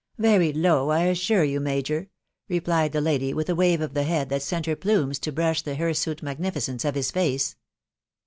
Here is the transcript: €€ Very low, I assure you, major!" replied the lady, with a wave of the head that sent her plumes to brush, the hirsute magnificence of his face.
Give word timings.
€€ 0.01 0.03
Very 0.19 0.51
low, 0.51 0.89
I 0.89 1.03
assure 1.03 1.43
you, 1.43 1.59
major!" 1.59 2.09
replied 2.49 2.91
the 2.91 3.01
lady, 3.01 3.35
with 3.35 3.51
a 3.51 3.55
wave 3.55 3.81
of 3.81 3.93
the 3.93 4.01
head 4.01 4.29
that 4.29 4.41
sent 4.41 4.65
her 4.65 4.75
plumes 4.75 5.19
to 5.19 5.31
brush, 5.31 5.61
the 5.61 5.75
hirsute 5.75 6.23
magnificence 6.23 6.83
of 6.83 6.95
his 6.95 7.11
face. 7.11 7.55